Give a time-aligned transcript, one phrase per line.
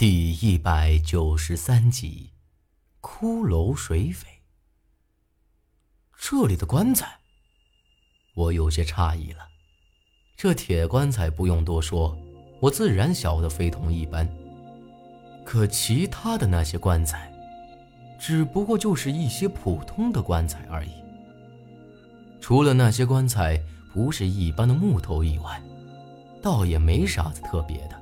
[0.00, 2.30] 第一百九十三集，
[3.02, 4.26] 骷髅水匪。
[6.16, 7.18] 这里的棺材，
[8.32, 9.46] 我有些诧异了。
[10.38, 12.16] 这铁棺材不用多说，
[12.62, 14.26] 我自然晓得非同一般。
[15.44, 17.30] 可其他的那些棺材，
[18.18, 20.92] 只不过就是一些普通的棺材而已。
[22.40, 23.62] 除了那些棺材
[23.92, 25.62] 不是一般的木头以外，
[26.40, 27.99] 倒也没啥子特别的。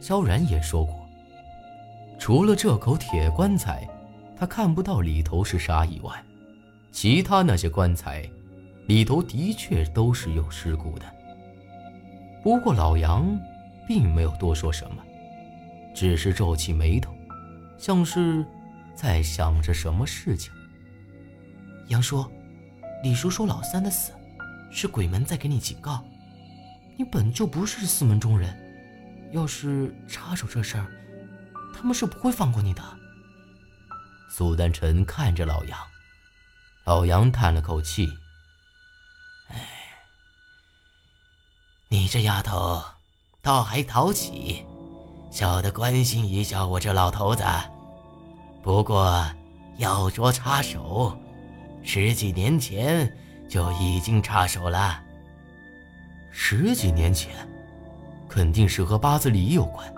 [0.00, 1.08] 萧然也说过，
[2.18, 3.88] 除了这口铁棺材，
[4.36, 6.12] 他看不到里头是啥以外，
[6.92, 8.28] 其他那些棺材
[8.86, 11.06] 里头的确都是有尸骨的。
[12.42, 13.26] 不过老杨
[13.88, 15.02] 并没有多说什么，
[15.94, 17.12] 只是皱起眉头，
[17.78, 18.44] 像是
[18.94, 20.52] 在想着什么事情。
[21.88, 22.24] 杨叔，
[23.02, 24.12] 李叔说老三的死
[24.70, 26.04] 是鬼门在给你警告，
[26.96, 28.65] 你本就不是四门中人。
[29.32, 30.86] 要是插手这事儿，
[31.74, 32.82] 他们是不会放过你的。
[34.30, 35.78] 苏丹臣看着老杨，
[36.84, 38.08] 老杨叹了口气
[39.48, 39.68] ：“哎，
[41.88, 42.82] 你这丫头
[43.42, 44.64] 倒还讨喜，
[45.30, 47.44] 晓得关心一下我这老头子。
[48.62, 49.24] 不过
[49.78, 51.18] 要说插手，
[51.82, 53.16] 十几年前
[53.48, 55.02] 就已经插手了。
[56.30, 57.34] 十几年前。”
[58.28, 59.92] 肯定是和八字里有关，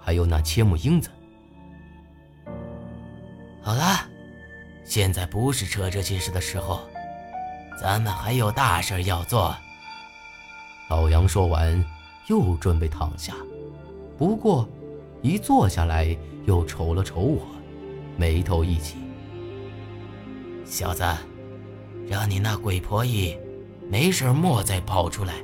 [0.00, 1.10] 还有那千木英子。
[3.62, 4.08] 好了，
[4.84, 6.80] 现在不是扯这些事的时候，
[7.80, 9.54] 咱们还有大事要做。
[10.88, 11.84] 老杨说完，
[12.28, 13.34] 又准备躺下，
[14.18, 14.68] 不过
[15.22, 16.16] 一坐下来，
[16.46, 17.46] 又瞅了瞅我，
[18.16, 18.96] 眉头一紧
[20.64, 21.04] ：“小子，
[22.08, 23.38] 让你那鬼婆姨
[23.88, 25.34] 没事莫再跑出来。”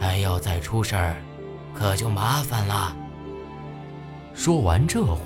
[0.00, 1.16] 他要再出事儿，
[1.72, 2.96] 可就麻烦了。
[4.34, 5.20] 说完这话，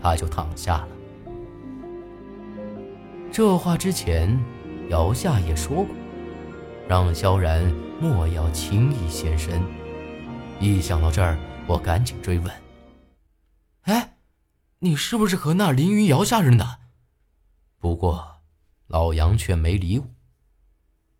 [0.00, 0.88] 他就躺下了。
[3.32, 4.38] 这话之前，
[4.88, 5.94] 姚夏也说过，
[6.88, 7.64] 让萧然
[8.00, 9.62] 莫要轻易现身。
[10.60, 12.52] 一想到这儿，我赶紧追问
[13.82, 14.16] ：“哎，
[14.78, 16.78] 你是不是和那凌云姚夏认的？”
[17.80, 18.42] 不过，
[18.86, 20.06] 老杨却没理我。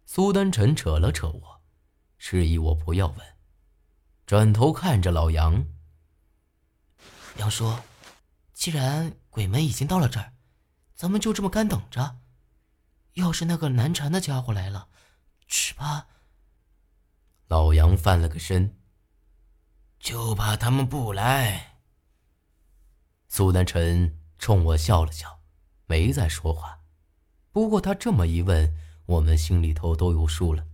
[0.05, 1.52] 苏丹臣扯了扯我。
[2.25, 3.19] 示意我不要问，
[4.27, 5.66] 转头看着老杨。
[7.38, 7.77] 杨叔，
[8.53, 10.32] 既然鬼门已经到了这儿，
[10.94, 12.21] 咱们就这么干等着。
[13.15, 14.88] 要是那个难缠的家伙来了，
[15.49, 16.06] 只怕……
[17.49, 18.78] 老杨翻了个身，
[19.99, 21.78] 就怕他们不来。
[23.27, 25.41] 苏南辰冲我笑了笑，
[25.87, 26.82] 没再说话。
[27.50, 28.72] 不过他这么一问，
[29.06, 30.69] 我们心里头都有数了。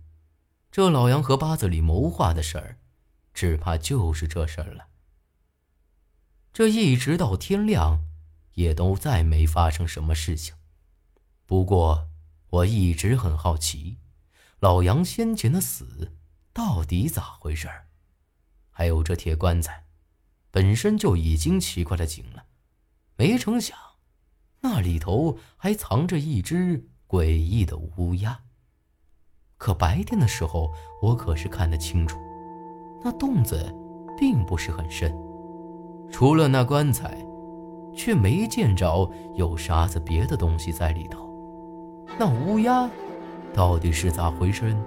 [0.71, 2.77] 这老杨和八子里谋划的事儿，
[3.33, 4.87] 只怕就是这事儿了。
[6.53, 8.05] 这一直到天亮，
[8.53, 10.55] 也都再没发生什么事情。
[11.45, 12.09] 不过
[12.49, 13.97] 我一直很好奇，
[14.59, 16.13] 老杨先前的死
[16.53, 17.87] 到底咋回事儿？
[18.69, 19.85] 还有这铁棺材，
[20.51, 22.45] 本身就已经奇怪的紧了，
[23.15, 23.77] 没成想，
[24.61, 28.43] 那里头还藏着一只诡异的乌鸦。
[29.59, 30.71] 可白天的时候，
[31.01, 32.17] 我可是看得清楚，
[33.03, 33.71] 那洞子
[34.17, 35.13] 并不是很深，
[36.09, 37.17] 除了那棺材，
[37.93, 41.29] 却没见着有啥子别的东西在里头。
[42.17, 42.89] 那乌鸦
[43.53, 44.81] 到底是咋回事呢？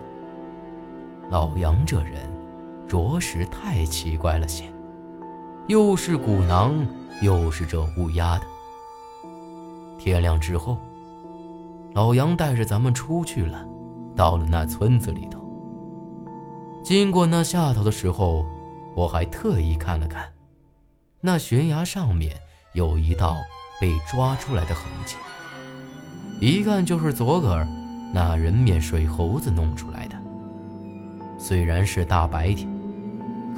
[1.28, 2.28] 老杨这人
[2.88, 4.64] 着实太奇怪了些，
[5.66, 6.74] 又是鼓囊，
[7.20, 8.46] 又是这乌鸦的。
[9.98, 10.78] 天亮之后，
[11.92, 13.68] 老杨带着咱们出去了。
[14.22, 15.40] 到了那村子里头，
[16.84, 18.46] 经过那下头的时候，
[18.94, 20.32] 我还特意看了看，
[21.20, 22.36] 那悬崖上面
[22.72, 23.36] 有一道
[23.80, 25.16] 被抓出来的痕迹，
[26.40, 27.66] 一看就是昨个儿
[28.14, 30.14] 那人面水猴子弄出来的。
[31.36, 32.68] 虽然是大白天，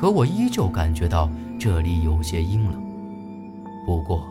[0.01, 1.29] 可我依旧感觉到
[1.61, 2.83] 这里有些阴冷。
[3.85, 4.27] 不过，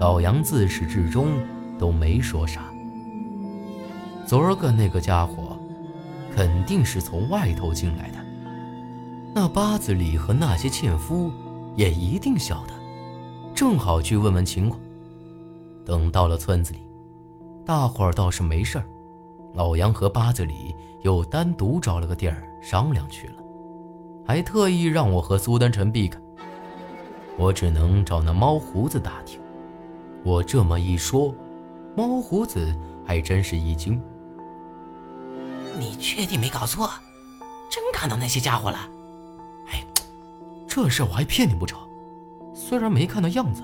[0.00, 1.28] 老杨自始至终
[1.78, 2.64] 都没说啥。
[4.26, 5.56] 昨儿个那个家伙，
[6.34, 8.18] 肯定是从外头进来的。
[9.32, 11.30] 那八子里和那些纤夫
[11.76, 12.74] 也一定晓得，
[13.54, 14.80] 正好去问问情况。
[15.84, 16.80] 等到了村子里，
[17.64, 18.84] 大伙儿倒是没事儿。
[19.54, 23.34] 老杨和八子里又单独找了个地儿商量去了，
[24.26, 26.18] 还特意让我和苏丹臣避开。
[27.38, 29.40] 我只能找那猫胡子打听。
[30.24, 31.32] 我这么一说，
[31.96, 32.74] 猫胡子
[33.06, 34.02] 还真是一惊。
[35.78, 36.90] 你确定没搞错？
[37.68, 38.78] 真看到那些家伙了？
[39.68, 39.84] 哎，
[40.66, 41.78] 这事我还骗你不成？
[42.54, 43.62] 虽然没看到样子，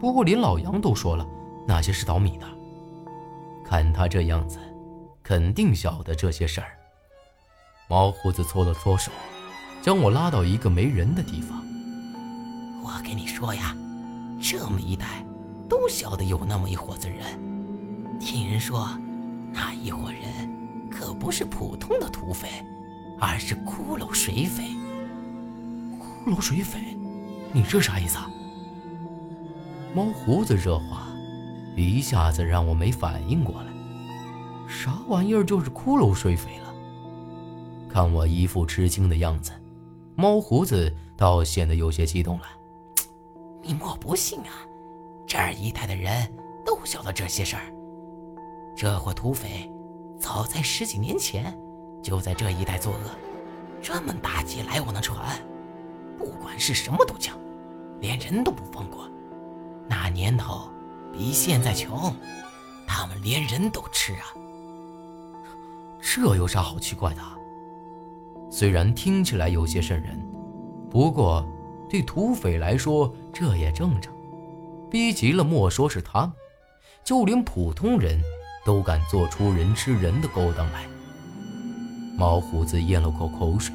[0.00, 1.26] 不过连老杨都说了
[1.66, 2.46] 那些是倒米的。
[3.64, 4.58] 看他这样子，
[5.22, 6.78] 肯定晓得这些事儿。
[7.88, 9.10] 毛胡子搓了搓手，
[9.82, 11.62] 将我拉到一个没人的地方。
[12.82, 13.76] 我跟你说呀，
[14.40, 15.06] 这么一带
[15.68, 17.18] 都晓得有那么一伙子人。
[18.20, 18.88] 听人说，
[19.52, 20.22] 那一伙人
[20.90, 22.48] 可不是普通的土匪，
[23.18, 24.62] 而是骷髅水匪。
[26.24, 26.78] 骷髅水匪，
[27.52, 28.30] 你这啥意思啊？
[29.94, 31.08] 猫胡子这话，
[31.76, 33.68] 一下子让我没反应过来。
[34.68, 36.74] 啥玩意儿就是骷髅水匪了？
[37.88, 39.52] 看我一副吃惊的样子，
[40.16, 42.44] 猫胡子倒显得有些激动了。
[43.62, 44.50] 你莫不信啊，
[45.26, 46.32] 这儿一带的人
[46.64, 47.62] 都晓得这些事儿。
[48.76, 49.70] 这伙土匪
[50.24, 51.54] 早在十几年前
[52.02, 53.10] 就在这一带作恶，
[53.82, 55.38] 专门打劫来往的船，
[56.18, 57.38] 不管是什么都抢，
[58.00, 59.06] 连人都不放过。
[59.86, 60.70] 那年头
[61.12, 62.10] 比现在穷，
[62.86, 64.32] 他们连人都吃啊。
[66.00, 67.20] 这有啥好奇怪的？
[68.50, 70.18] 虽然听起来有些瘆人，
[70.90, 71.46] 不过
[71.86, 74.10] 对土匪来说这也正常。
[74.90, 76.32] 逼急了，莫说是他们，
[77.04, 78.18] 就连普通人
[78.64, 80.88] 都敢做出人吃人的勾当来。
[82.16, 83.74] 毛胡子咽了口口水，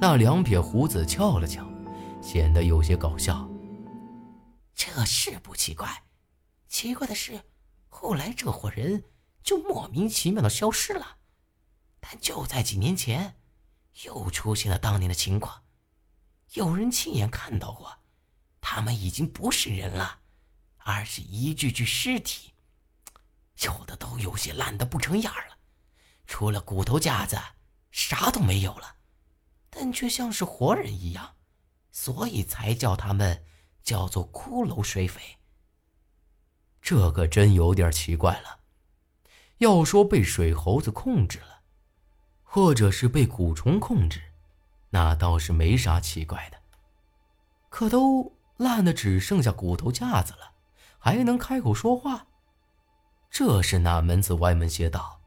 [0.00, 1.66] 那两撇胡子翘了翘，
[2.22, 3.48] 显得有些搞笑。
[4.74, 6.02] 这是不奇怪，
[6.68, 7.40] 奇怪的是，
[7.88, 9.04] 后来这伙人
[9.42, 11.16] 就莫名其妙的消失了。
[12.00, 13.36] 但就在几年前。
[14.04, 15.64] 又出现了当年的情况，
[16.52, 17.98] 有人亲眼看到过，
[18.60, 20.20] 他们已经不是人了，
[20.76, 22.52] 而是一具具尸体，
[23.64, 25.58] 有的都有些烂得不成样了，
[26.26, 27.38] 除了骨头架子，
[27.90, 28.96] 啥都没有了，
[29.70, 31.34] 但却像是活人一样，
[31.90, 33.44] 所以才叫他们
[33.82, 35.38] 叫做骷髅水匪。
[36.80, 38.60] 这可真有点奇怪了，
[39.58, 41.58] 要说被水猴子控制了。
[42.50, 44.32] 或者是被蛊虫控制，
[44.88, 46.58] 那倒是没啥奇怪的。
[47.68, 50.52] 可都烂的只剩下骨头架子了，
[50.98, 52.26] 还能开口说话？
[53.38, 55.20] 这是哪门子歪门邪道？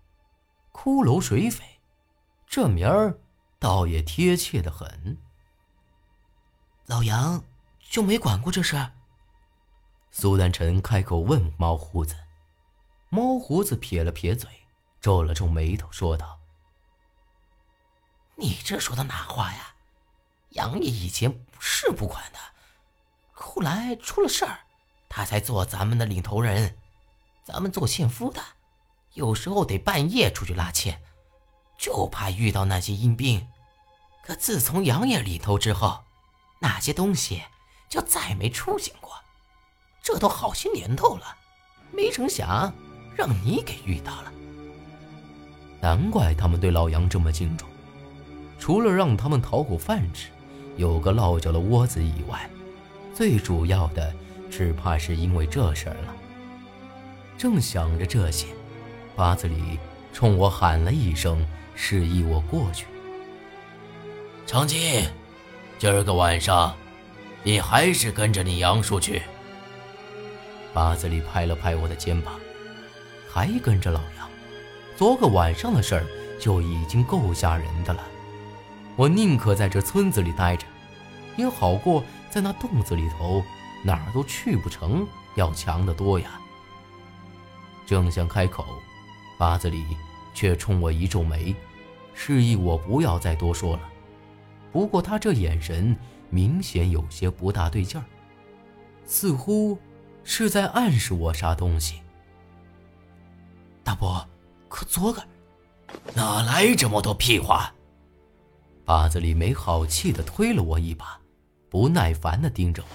[0.74, 1.80] 骷髅水匪，
[2.46, 3.18] 这名儿
[3.58, 5.18] 倒也贴切的很。
[6.88, 7.42] 老杨
[7.80, 8.92] 就没管过这事？
[10.12, 12.14] 苏丹臣开口问猫胡子。
[13.08, 14.50] 猫胡子撇了撇嘴，
[15.00, 16.38] 皱了皱眉头，说道。
[18.36, 19.74] 你这说的哪话呀？
[20.50, 22.40] 杨毅以前是不管的，
[23.32, 24.60] 后来出了事儿，
[25.08, 26.78] 他才做咱们的领头人。
[27.52, 28.42] 咱们做纤夫的，
[29.14, 31.02] 有时候得半夜出去拉纤，
[31.78, 33.46] 就怕遇到那些阴兵。
[34.24, 36.00] 可自从杨爷里头之后，
[36.60, 37.42] 那些东西
[37.90, 39.12] 就再没出现过。
[40.02, 41.36] 这都好些年头了，
[41.92, 42.74] 没成想
[43.18, 44.32] 让你给遇到了。
[45.82, 47.68] 难怪他们对老杨这么敬重。
[48.58, 50.30] 除了让他们讨口饭吃，
[50.78, 52.50] 有个落脚的窝子以外，
[53.14, 54.16] 最主要的
[54.50, 56.16] 只怕是因为这事儿了。
[57.42, 58.46] 正想着这些，
[59.16, 59.80] 八子里
[60.14, 61.44] 冲我喊了一声，
[61.74, 62.86] 示意我过去。
[64.46, 65.10] 长金，
[65.80, 66.76] 今儿个晚上，
[67.42, 69.24] 你还是跟着你杨叔去。
[70.72, 72.40] 八子里拍了拍我的肩膀，
[73.28, 74.30] 还跟着老杨。
[74.96, 76.06] 昨个晚上的事儿
[76.40, 78.04] 就已经够吓人的了。
[78.96, 80.68] 我宁可在这村子里待着，
[81.38, 83.44] 也好过在那洞子里头
[83.84, 86.40] 哪儿都去不成，要强得多呀。
[87.92, 88.66] 正想开口，
[89.38, 89.86] 八子里
[90.34, 91.54] 却冲我一皱眉，
[92.14, 93.82] 示意我不要再多说了。
[94.72, 95.94] 不过他这眼神
[96.30, 98.06] 明显有些不大对劲儿，
[99.04, 99.78] 似乎
[100.24, 102.00] 是在暗示我啥东西。
[103.84, 104.26] 大伯，
[104.70, 105.22] 可昨个
[106.14, 107.74] 哪来这么多屁话？
[108.86, 111.20] 八子里没好气的推了我一把，
[111.70, 112.88] 不耐烦的盯着我。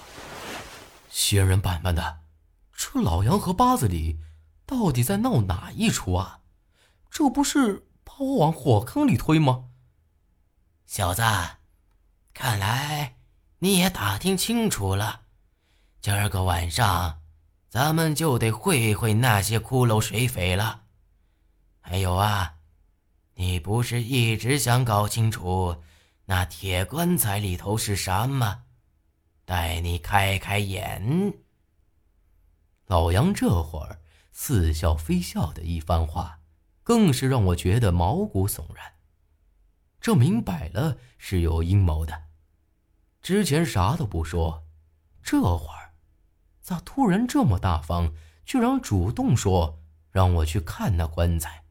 [1.11, 2.21] 仙人板板的，
[2.73, 4.19] 这老杨和八子里
[4.67, 6.41] 到底在闹哪一出啊？
[7.09, 9.69] 这不是把我往火坑里推吗？
[10.85, 11.23] 小子，
[12.35, 13.17] 看来
[13.61, 15.23] 你也打听清楚了。
[16.01, 17.23] 今儿个晚上，
[17.69, 20.83] 咱们就得会会那些骷髅水匪了。
[21.81, 22.55] 还有啊。
[23.39, 25.83] 你不是一直想搞清楚
[26.25, 28.63] 那铁棺材里头是什么？
[29.45, 31.35] 带你开开眼。
[32.87, 34.01] 老杨这会儿
[34.39, 36.41] 似笑非笑的一番话，
[36.83, 38.97] 更是让我觉得毛骨悚然。
[39.99, 42.25] 这明摆了是有阴谋的。
[43.23, 44.65] 之前啥都不说，
[45.23, 45.95] 这会儿，
[46.61, 48.13] 咋突然这么大方，
[48.45, 49.81] 居然主动说
[50.13, 51.65] 让我去看那棺材？